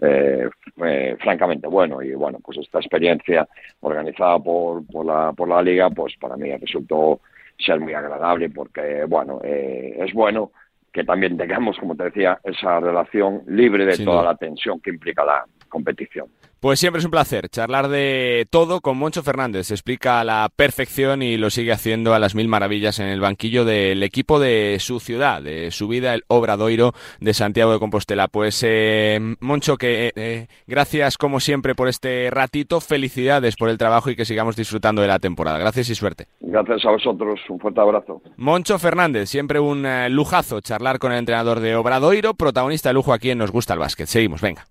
eh, 0.00 0.48
eh, 0.84 1.16
francamente 1.20 1.66
bueno 1.66 2.00
y 2.02 2.14
bueno 2.14 2.38
pues 2.40 2.58
esta 2.58 2.78
experiencia 2.78 3.48
organizada 3.80 4.38
por, 4.38 4.86
por, 4.86 5.04
la, 5.04 5.32
por 5.32 5.48
la 5.48 5.60
liga 5.60 5.90
pues 5.90 6.14
para 6.20 6.36
mí 6.36 6.56
resultó 6.56 7.18
ser 7.58 7.80
muy 7.80 7.94
agradable 7.94 8.48
porque 8.50 9.04
bueno 9.06 9.40
es 9.42 10.12
bueno 10.12 10.52
que 10.96 11.04
también 11.04 11.36
tengamos, 11.36 11.76
como 11.78 11.94
te 11.94 12.04
decía, 12.04 12.40
esa 12.42 12.80
relación 12.80 13.42
libre 13.48 13.84
de 13.84 14.02
toda 14.02 14.22
la 14.22 14.34
tensión 14.34 14.80
que 14.80 14.88
implica 14.88 15.26
la 15.26 15.44
competición. 15.68 16.26
Pues 16.66 16.80
siempre 16.80 16.98
es 16.98 17.04
un 17.04 17.12
placer 17.12 17.48
charlar 17.48 17.86
de 17.86 18.48
todo 18.50 18.80
con 18.80 18.98
Moncho 18.98 19.22
Fernández. 19.22 19.68
Se 19.68 19.74
explica 19.74 20.18
a 20.18 20.24
la 20.24 20.50
perfección 20.56 21.22
y 21.22 21.36
lo 21.36 21.48
sigue 21.48 21.70
haciendo 21.70 22.12
a 22.12 22.18
las 22.18 22.34
mil 22.34 22.48
maravillas 22.48 22.98
en 22.98 23.06
el 23.06 23.20
banquillo 23.20 23.64
del 23.64 24.02
equipo 24.02 24.40
de 24.40 24.78
su 24.80 24.98
ciudad, 24.98 25.40
de 25.40 25.70
su 25.70 25.86
vida, 25.86 26.12
el 26.12 26.24
Obradoiro 26.26 26.92
de 27.20 27.34
Santiago 27.34 27.72
de 27.72 27.78
Compostela. 27.78 28.26
Pues 28.26 28.64
eh, 28.66 29.20
Moncho, 29.38 29.76
que 29.76 30.10
eh, 30.16 30.48
gracias 30.66 31.18
como 31.18 31.38
siempre 31.38 31.76
por 31.76 31.86
este 31.86 32.30
ratito, 32.32 32.80
felicidades 32.80 33.54
por 33.54 33.68
el 33.68 33.78
trabajo 33.78 34.10
y 34.10 34.16
que 34.16 34.24
sigamos 34.24 34.56
disfrutando 34.56 35.02
de 35.02 35.06
la 35.06 35.20
temporada. 35.20 35.60
Gracias 35.60 35.88
y 35.90 35.94
suerte. 35.94 36.26
Gracias 36.40 36.84
a 36.84 36.90
vosotros, 36.90 37.38
un 37.48 37.60
fuerte 37.60 37.80
abrazo. 37.80 38.20
Moncho 38.38 38.80
Fernández, 38.80 39.28
siempre 39.28 39.60
un 39.60 39.86
eh, 39.86 40.10
lujazo 40.10 40.60
charlar 40.60 40.98
con 40.98 41.12
el 41.12 41.20
entrenador 41.20 41.60
de 41.60 41.76
Obradoiro, 41.76 42.34
protagonista 42.34 42.88
de 42.88 42.94
lujo 42.94 43.12
aquí 43.12 43.30
en 43.30 43.38
Nos 43.38 43.52
Gusta 43.52 43.74
el 43.74 43.78
Básquet. 43.78 44.08
Seguimos, 44.08 44.40
venga. 44.40 44.66